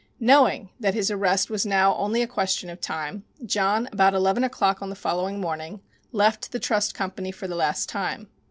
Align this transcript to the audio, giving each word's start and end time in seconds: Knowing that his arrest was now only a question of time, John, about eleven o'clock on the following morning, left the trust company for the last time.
Knowing 0.19 0.71
that 0.79 0.95
his 0.95 1.11
arrest 1.11 1.51
was 1.51 1.63
now 1.63 1.93
only 1.95 2.23
a 2.23 2.27
question 2.27 2.71
of 2.71 2.81
time, 2.81 3.23
John, 3.45 3.87
about 3.91 4.15
eleven 4.15 4.43
o'clock 4.43 4.81
on 4.81 4.89
the 4.89 4.95
following 4.95 5.39
morning, 5.39 5.79
left 6.11 6.51
the 6.51 6.59
trust 6.59 6.95
company 6.95 7.31
for 7.31 7.47
the 7.47 7.53
last 7.53 7.87
time. 7.87 8.27